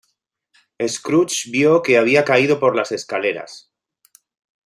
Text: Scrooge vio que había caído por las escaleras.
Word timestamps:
Scrooge 0.93 1.51
vio 1.51 1.83
que 1.83 1.99
había 1.99 2.25
caído 2.25 2.59
por 2.59 2.75
las 2.75 2.91
escaleras. 2.91 3.71